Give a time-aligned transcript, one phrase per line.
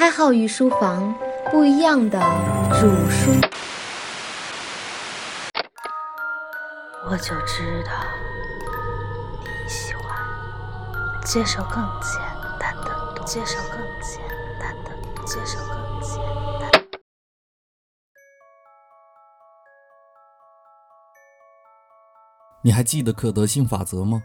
[0.00, 1.14] 开号与书房
[1.50, 2.18] 不一样的
[2.70, 3.30] 主书，
[7.04, 7.92] 我就知道
[9.42, 10.02] 你喜欢
[11.26, 12.18] 接受更简
[12.58, 14.22] 单的，接受更简
[14.58, 16.18] 单的，接受更简
[16.58, 16.70] 单。
[22.62, 24.22] 你还记得可得性法则吗？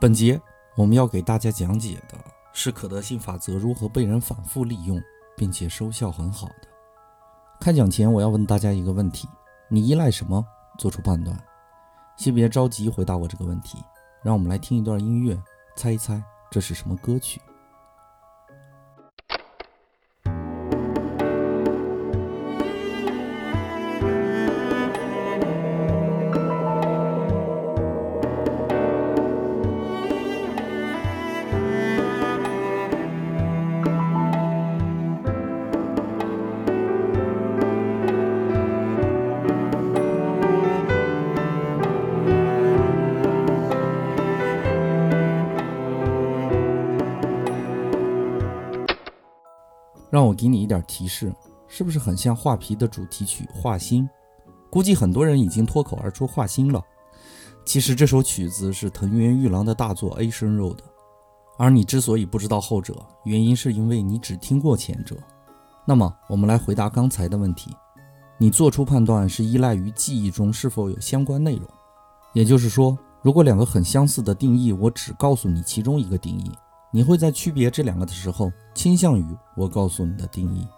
[0.00, 0.40] 本节
[0.76, 2.18] 我们要给大家讲解的
[2.52, 5.00] 是可得性法则如何被人反复利用，
[5.36, 6.68] 并且收效很好的。
[7.60, 9.28] 开讲前，我要问大家一个问题：
[9.68, 10.44] 你依赖什么
[10.78, 11.36] 做出判断？
[12.16, 13.78] 先别着急回答我这个问题，
[14.22, 15.40] 让我们来听一段音乐，
[15.76, 17.40] 猜一猜这是什么歌曲。
[50.12, 51.32] 让我给你一点提示，
[51.66, 54.04] 是不是很像画皮的主题曲《画心》？
[54.68, 56.84] 估计很多人已经脱口而出“画心”了。
[57.64, 60.76] 其实这首曲子是藤原玉郎的大作《Asian Road》，
[61.56, 65.16] 而你之所以不知道后者，原因是因为你只听过前者。
[65.86, 67.74] 那么，我们来回答刚才的问题：
[68.36, 71.66] 你做出判断是依赖于记忆中是否有相关内容，
[72.34, 76.52] 也就是说，如果两个很相似的定义，我只告诉你其中一个定义。
[76.94, 79.26] 你会在区别这两个的时候，倾向于
[79.56, 80.68] 我告诉你的定义。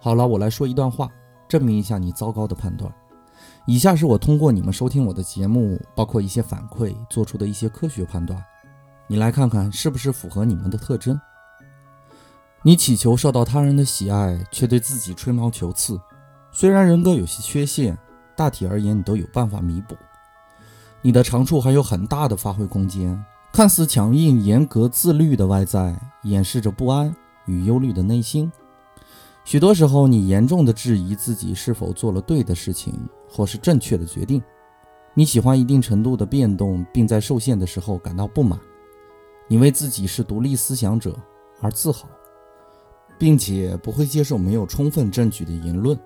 [0.00, 1.08] 好了，我来说一段话，
[1.48, 2.92] 证明一下你糟糕的判断。
[3.66, 8.44] 以下是我通过你们收听我的节目，包括一些反馈做出的一些科学判断，
[9.06, 11.18] 你来看看是不是符合你们的特征。
[12.62, 16.00] 你祈求受到他人的喜爱，却对自己吹毛求疵。
[16.50, 17.96] 虽然人格有些缺陷，
[18.34, 19.94] 大体而言你都有办法弥补。
[21.00, 23.24] 你的长处还有很大的发挥空间。
[23.56, 28.52] 看似强硬、严格、自律的外在，掩饰着不安与忧虑的内心。
[29.46, 32.92] 许多时候，你严重的质疑自己是否做了对的事情，
[33.26, 34.42] 或是正确的决定。
[35.14, 38.60] 你喜欢一定程度的变动，并在受限的时候感到不满。
[39.48, 41.16] 你为自己是独立思想者
[41.62, 42.06] 而自豪，
[43.18, 45.98] 并且不会接受没有充分证据的言论。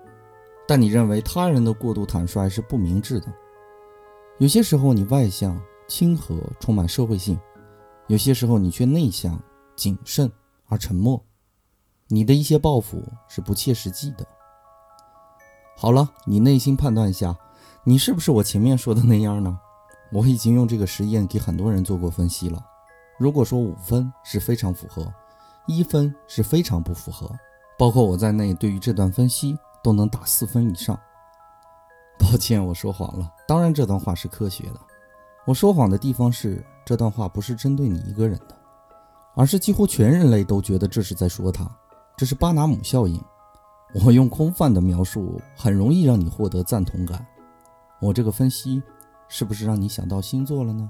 [0.65, 3.27] 但你认为他人的过度坦率是不明智的。
[4.37, 5.61] 有些时候，你外向。
[5.93, 7.37] 亲和，充满社会性，
[8.07, 9.37] 有些时候你却内向、
[9.75, 10.31] 谨慎
[10.67, 11.21] 而沉默。
[12.07, 14.25] 你的一些抱负是不切实际的。
[15.75, 17.35] 好了，你内心判断一下，
[17.83, 19.59] 你是不是我前面说的那样呢？
[20.13, 22.65] 我已经用这个实验给很多人做过分析了。
[23.19, 25.13] 如果说五分是非常符合，
[25.67, 27.29] 一分是非常不符合，
[27.77, 30.97] 包括我在内，对于这段分析都能打四分以上。
[32.17, 33.29] 抱歉，我说谎了。
[33.45, 34.79] 当然，这段话是科学的。
[35.45, 38.55] 我说谎的地方是，这段话不是针对你一个人的，
[39.35, 41.69] 而是几乎全人类都觉得这是在说他。
[42.15, 43.19] 这是巴拿姆效应。
[44.05, 47.25] 我用空泛的描述，很容易让你获得赞同感。
[47.99, 48.81] 我这个分析，
[49.27, 50.87] 是不是让你想到星座了呢？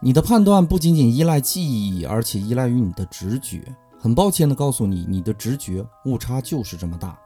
[0.00, 3.64] 你的判断不仅仅依赖记忆，而且依赖于你的直觉。
[3.98, 7.18] 很抱歉地告诉你，你的直觉误差就是这么大。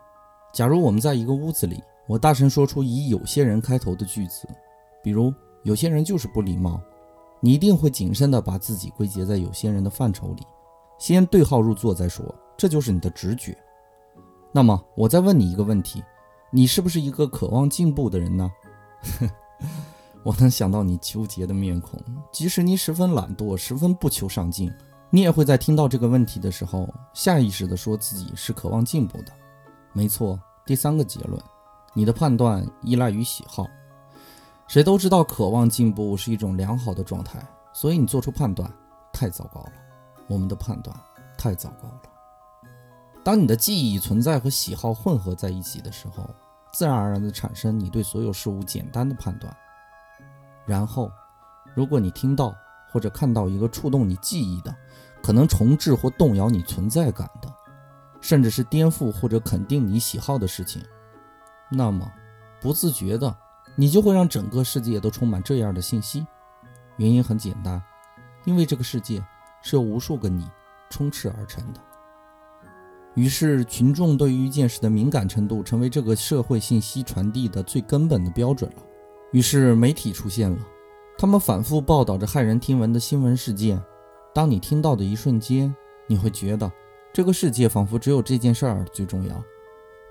[0.52, 4.48] 假如我们在一个屋子里，我大声说出以有些人开头的句子，
[5.04, 5.30] 比如。
[5.62, 6.80] 有些人就是不礼貌，
[7.40, 10.42] 你一定会谨慎地把自己归结在有些人的范畴里，
[10.98, 12.24] 先对号入座再说，
[12.56, 13.56] 这就是你的直觉。
[14.52, 16.02] 那么，我再问你一个问题：
[16.50, 18.50] 你是不是一个渴望进步的人呢？
[20.24, 22.00] 我能想到你纠结的面孔，
[22.32, 24.72] 即使你十分懒惰，十分不求上进，
[25.10, 29.32] 你也会在听到这个问题的时候，下意识地说自己是渴望进步的。
[29.92, 31.40] 没错，第三个结论，
[31.94, 33.66] 你的判断依赖于喜好。
[34.68, 37.42] 谁都知道，渴望进步是一种良好的状态，
[37.72, 38.70] 所以你做出判断
[39.10, 39.72] 太糟糕了。
[40.28, 40.94] 我们的判断
[41.38, 42.02] 太糟糕了。
[43.24, 46.28] 当你的记忆存在和喜好混合在一起的时候，
[46.70, 49.56] 自然而然的产生你对所有事物简单的判断。
[50.66, 51.10] 然后，
[51.74, 52.54] 如果你听到
[52.92, 54.74] 或者看到一个触动你记忆的，
[55.22, 57.50] 可能重置或动摇你存在感的，
[58.20, 60.84] 甚至是颠覆或者肯定你喜好的事情，
[61.70, 62.06] 那么
[62.60, 63.34] 不自觉的。
[63.80, 66.26] 你就会让整个世界都充满这样的信息，
[66.96, 67.80] 原因很简单，
[68.44, 69.24] 因为这个世界
[69.62, 70.50] 是由无数个你
[70.90, 71.80] 充斥而成的。
[73.14, 78.82] 于是，群众对于一件事的敏感程度成为这个社会信息传递的最根本的标准了。
[79.30, 80.58] 于是，媒体出现了，
[81.16, 83.80] 他们反复报道着骇人听闻的新闻事件。
[84.34, 85.72] 当你听到的一瞬间，
[86.08, 86.68] 你会觉得
[87.12, 89.40] 这个世界仿佛只有这件事儿最重要。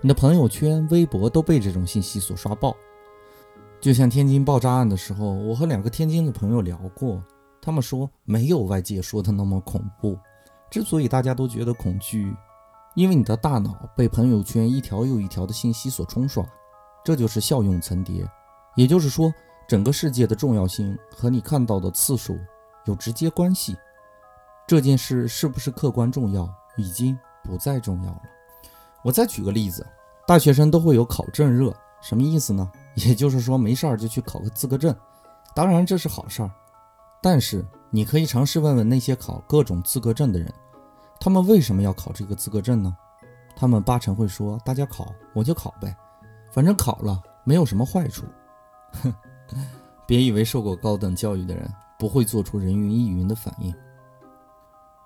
[0.00, 2.74] 你的朋友圈、微博都被这种信息所刷爆。
[3.80, 7.22] 就像天津爆炸案的时候，我和两个天津的朋友聊过，
[7.62, 10.18] 他们说没有外界说的那么恐怖。
[10.68, 12.34] 之所以大家都觉得恐惧，
[12.94, 16.44] 因为你的大脑被朋友圈一条又一条的信息所冲刷，
[17.04, 18.28] 这就是效用层叠。
[18.74, 19.32] 也就是说，
[19.68, 22.36] 整个世界的重要性和你看到的次数
[22.84, 23.76] 有直接关系。
[24.66, 28.22] 这件事是不是客观重要，已经不再重要了。
[29.04, 29.86] 我再举个例子，
[30.26, 31.72] 大学生都会有考证热，
[32.02, 32.70] 什么意思呢？
[33.06, 34.94] 也就是说，没事儿就去考个资格证。
[35.54, 36.50] 当然这是好事儿，
[37.22, 40.52] 但是你可以尝试问问那些考各种资格证的人，
[41.18, 42.96] 他们为什么要考这个资格证呢？
[43.56, 45.96] 他们八成会说：“大家考，我就考呗，
[46.52, 48.24] 反正考了没有什么坏处。”
[49.02, 49.12] 哼，
[50.06, 51.68] 别以为受过高等教育的人
[51.98, 53.74] 不会做出人云亦云的反应。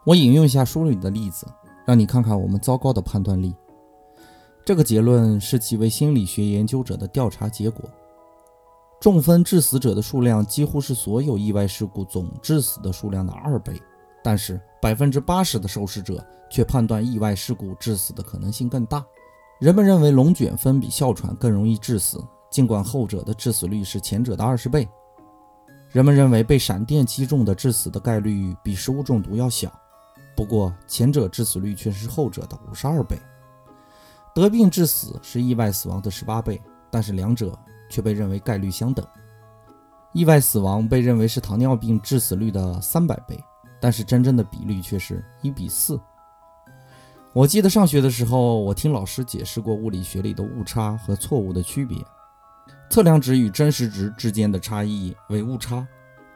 [0.05, 1.47] 我引用一下书里的例子，
[1.87, 3.55] 让你看看我们糟糕的判断力。
[4.65, 7.89] 这个结论是几位心理学研究者的调查结果。
[9.01, 13.81] 中风致死者的数量几乎是所有意外事故总致死的数量的二倍，
[14.23, 19.05] 但是百分之八十的受试者却判断意外事故致死的可能性更大。
[19.59, 24.89] 人们认为龙卷风比哮喘更容易致死，尽管后者的致死率是前者的二十倍。
[25.91, 29.73] 人们认为被闪电击中的致死的概率比食物中毒要小。
[30.37, 33.19] 不过，前者致死率却是后者的五十二倍，
[34.35, 37.59] 得病致死是意外死亡的十八倍，但是两者
[37.91, 39.07] 却被认为概率相等。
[40.13, 43.39] 意外死亡被认为是糖尿病致死率的三百倍，
[43.81, 46.01] 但是真正的比率却是一比四。
[47.35, 51.97] 我记得上学的时候，我听老师解释过物理学里的误差和错误的区别，
[52.91, 55.87] 测量值与真实值之间的差异为误差，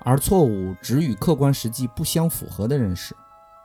[0.01, 3.15] 而错误只与客观实际不相符合的认识。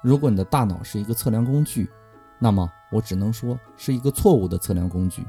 [0.01, 1.89] 如果你的大脑是一个测量工具，
[2.43, 5.23] 那么我只能说是一个错误的测量工具。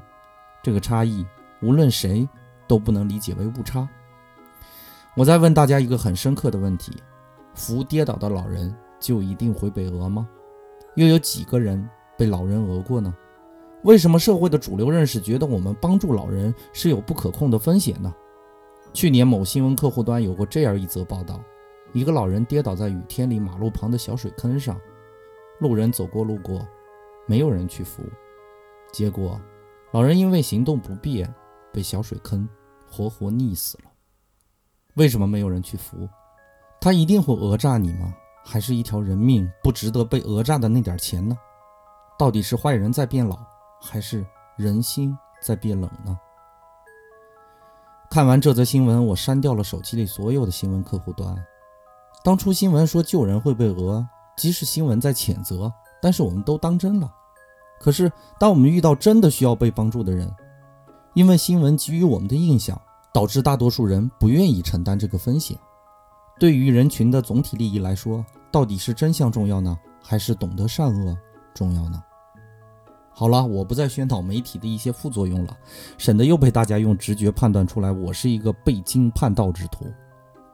[0.62, 1.26] 这个差异，
[1.60, 2.26] 无论谁
[2.66, 3.86] 都不能理解为误差。
[5.14, 6.90] 我再问大家一个很深刻的问题：
[7.54, 10.26] 扶跌倒的老人就一定会被讹吗？
[10.94, 11.86] 又有几个人
[12.16, 13.14] 被老人讹过呢？
[13.82, 18.14] 为什么社会的主流认识觉得我们帮助老人是有不可控的风险呢？
[18.94, 21.42] 去年某新闻客户端有过这样一则报道。
[21.92, 24.80] 一个老人跌倒在雨天里马路旁的小水坑上，
[25.58, 26.66] 路人走过路过，
[27.26, 28.02] 没有人去扶，
[28.92, 29.40] 结果
[29.92, 31.32] 老人因为行动不便，
[31.72, 32.48] 被小水坑
[32.90, 33.84] 活活溺死了。
[34.94, 36.08] 为什么没有人去扶？
[36.80, 38.12] 他一定会讹诈你吗？
[38.44, 41.36] 还是一条人命不值得被讹诈的那点钱呢？
[42.18, 43.38] 到底是坏人在变老，
[43.80, 44.26] 还是
[44.56, 46.18] 人心在变冷呢？
[48.10, 51.34] 看完这则新闻，我删掉了手机里所有的新闻客户端。
[52.24, 55.72] 当初新闻说救人会被讹，即使新闻在谴责，
[56.02, 57.10] 但是我们都当真了。
[57.80, 60.30] 可是当我们遇到真的需要被帮助的人，
[61.14, 62.78] 因为新闻给予我们的印象，
[63.14, 65.56] 导致大多数人不愿意承担这个风险。
[66.38, 71.16] 对于人群的总体利益来说，到底是真相重要呢，还是懂得善恶
[71.54, 72.02] 重要呢？
[73.14, 75.56] 好了，我不再宣导媒体的一些副作用了，
[75.98, 79.86] 省得又被大家用直觉判断出来我是一个背经叛道之徒。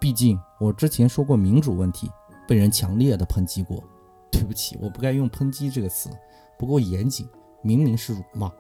[0.01, 2.11] 毕竟我之前说过民主问题，
[2.47, 3.83] 被人强烈的抨击过。
[4.31, 6.11] 对不起，我不该用抨击这个词，
[6.59, 7.29] 不够严谨，
[7.63, 8.51] 明明是辱骂。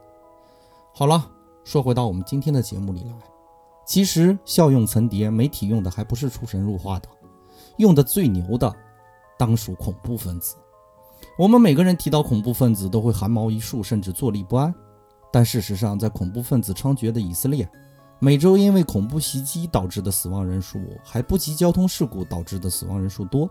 [0.94, 1.30] 好了，
[1.64, 3.12] 说回到我们今天的节目里来，
[3.86, 7.08] 其实效用层叠，媒体用的还不是出神入化的，
[7.76, 8.74] 用的最牛的，
[9.38, 10.56] 当属恐怖分子。
[11.36, 14.74] 我们每个人提到恐怖分子都会汗毛一竖，甚至坐立不安。
[15.32, 17.68] 但事实上，在恐怖分子猖獗的以色列。
[18.20, 23.48] 每周因为恐怖袭击导致的死亡人数还不及交通事故导致的死亡人数多，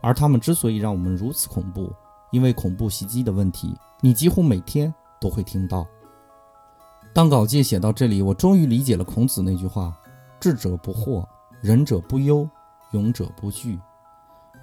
[0.00, 1.92] 而他们之所以让我们如此恐怖，
[2.30, 5.86] 因为恐怖袭击的问题，你几乎每天都会听到。
[7.12, 9.96] 当稿件写到这里，我终于理解了孔子那句话
[10.40, 11.26] ：“智者不惑，
[11.60, 12.48] 仁者不忧，
[12.92, 13.78] 勇者不惧。”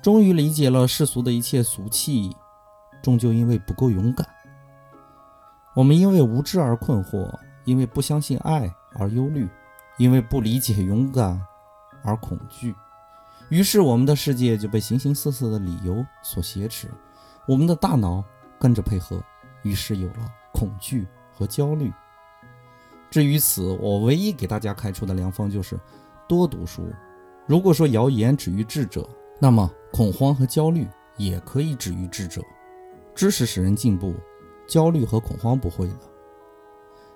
[0.02, 2.36] 终于理解了世俗的一切俗气，
[3.02, 4.28] 终究因为不够勇敢。
[5.74, 7.30] 我们因为无知而困惑，
[7.66, 8.74] 因为不相信爱。
[9.00, 9.48] 而忧虑，
[9.98, 11.40] 因为不理解勇敢
[12.04, 12.74] 而恐惧，
[13.50, 16.88] 于是我们的世界就被形形色色的理由所挟持，
[17.48, 18.24] 我们的大脑
[18.60, 19.24] 跟着配合，
[19.64, 21.92] 于是有了恐惧和焦虑。
[23.10, 25.80] 至于此，我唯一给大家开出的良方就是
[26.28, 26.84] 多读书。
[27.46, 29.08] 如果说谣言止于智者，
[29.40, 30.86] 那么恐慌和焦虑
[31.16, 32.42] 也可以止于智者。
[33.16, 34.14] 知识使人进步，
[34.68, 36.00] 焦虑和恐慌不会的。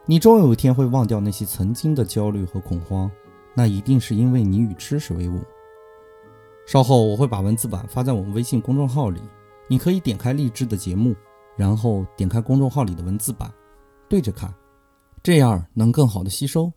[0.05, 3.11] 你终有一天会忘掉那些曾经的焦虑和恐慌，
[3.53, 5.41] 那一定是因为你与知识为伍。
[6.71, 9.21] 稍后我会把文字版发在我们微信公众号里，
[9.67, 11.13] 你可以点开励志的节目，
[11.57, 13.51] 然后点开公众号里的文字版，
[14.07, 14.53] 对着看，
[15.21, 16.71] 这样能更好的吸收，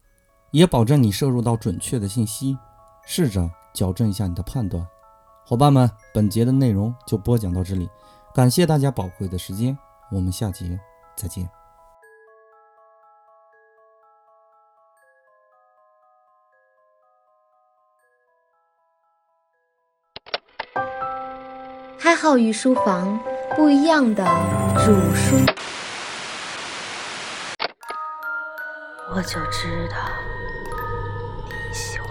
[0.50, 2.58] 也保证你摄入到准确的信息。
[3.06, 4.84] 试着矫正一下你的判断。
[5.46, 7.88] 伙伴们，本节的内容就播讲到这里，
[8.34, 9.78] 感谢大家宝贵的时间，
[10.10, 10.76] 我们下节
[11.14, 11.63] 再见。
[22.04, 23.18] 开号与书房
[23.56, 24.22] 不一样的
[24.84, 25.36] 主书，
[29.14, 29.96] 我就知道
[31.48, 32.10] 你喜欢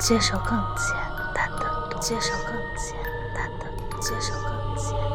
[0.00, 0.92] 接受更简
[1.32, 2.96] 单的，接受更简
[3.32, 3.66] 单的，
[4.00, 5.13] 接受更简单。